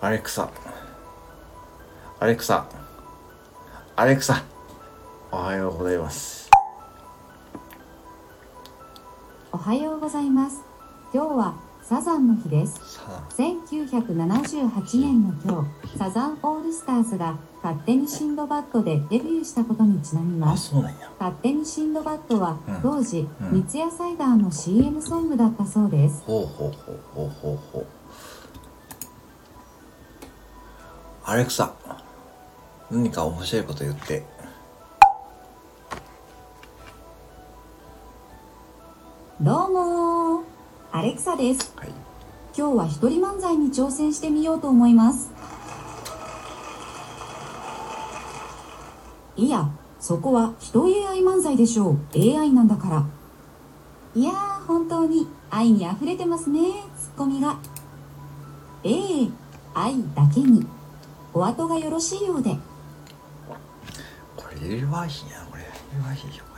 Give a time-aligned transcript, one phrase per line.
[0.00, 0.48] アレクサ。
[2.20, 2.68] アレクサ。
[3.96, 4.44] アレクサ。
[5.32, 6.48] おはようございます。
[9.50, 10.60] おはようございます。
[11.12, 12.74] 今日はサザンの日です。
[12.94, 13.28] さあ。
[13.32, 20.76] 1978年の今日、サザンオールスターズが勝手にシンドバッドでデビューしたことにちなみあます。
[21.18, 22.82] 勝手にシンドバッドはうん。
[22.82, 23.50] 当時、うん。
[23.50, 26.22] 三ツ矢サイダーの CM ソングだったそうです。
[26.24, 27.86] ほうほうほうほうほうほう
[31.28, 31.74] アレクサ
[32.90, 34.24] 何か面白いこと言って
[39.38, 40.44] どうもー、
[40.90, 41.74] アレクサです。
[41.76, 41.90] はい
[42.56, 45.30] 今日は一人漫才に挑戦してみようと思います。
[49.36, 49.68] いや、
[50.00, 51.98] そこは人 AI 漫才でしょう。
[52.14, 53.06] AI なんだから。
[54.14, 56.60] いやー、本当に愛に溢れてますね、
[56.98, 57.58] ツッコミが。
[58.82, 59.28] ええ
[59.74, 60.77] 愛だけに。
[61.38, 62.50] お後がよろしいようで。
[64.36, 66.57] これ入れるわいいなこれ入れるわいいよこ